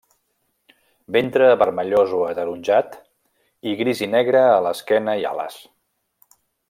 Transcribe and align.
Ventre 1.17 1.49
vermellós 1.63 2.15
o 2.19 2.21
ataronjat 2.29 2.95
i 3.73 3.75
gris 3.83 4.01
i 4.07 4.09
negre 4.15 4.43
a 4.55 4.57
l'esquena 4.69 5.17
i 5.25 5.29
ales. 5.35 5.61